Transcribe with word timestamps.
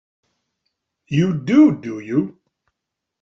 You 1.09 1.39
do, 1.43 1.79
do 1.79 1.99
you? 1.99 2.39